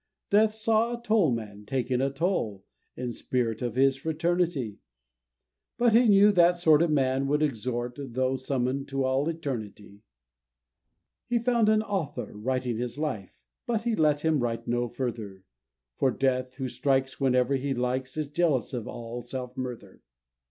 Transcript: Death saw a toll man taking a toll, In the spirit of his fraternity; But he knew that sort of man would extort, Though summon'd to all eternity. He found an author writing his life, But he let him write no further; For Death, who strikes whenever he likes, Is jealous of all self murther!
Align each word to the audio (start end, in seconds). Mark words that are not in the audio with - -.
Death 0.31 0.55
saw 0.55 0.97
a 0.97 0.99
toll 1.03 1.29
man 1.31 1.63
taking 1.63 2.01
a 2.01 2.09
toll, 2.09 2.65
In 2.97 3.09
the 3.09 3.13
spirit 3.13 3.61
of 3.61 3.75
his 3.75 3.97
fraternity; 3.97 4.79
But 5.77 5.93
he 5.93 6.07
knew 6.07 6.31
that 6.31 6.57
sort 6.57 6.81
of 6.81 6.89
man 6.89 7.27
would 7.27 7.43
extort, 7.43 7.99
Though 8.01 8.35
summon'd 8.35 8.87
to 8.87 9.03
all 9.03 9.29
eternity. 9.29 10.01
He 11.27 11.37
found 11.37 11.69
an 11.69 11.83
author 11.83 12.31
writing 12.35 12.77
his 12.77 12.97
life, 12.97 13.37
But 13.67 13.83
he 13.83 13.95
let 13.95 14.21
him 14.21 14.39
write 14.39 14.67
no 14.67 14.87
further; 14.87 15.43
For 15.97 16.09
Death, 16.09 16.55
who 16.55 16.67
strikes 16.67 17.19
whenever 17.21 17.53
he 17.53 17.75
likes, 17.75 18.17
Is 18.17 18.27
jealous 18.27 18.73
of 18.73 18.87
all 18.87 19.21
self 19.21 19.55
murther! 19.55 20.01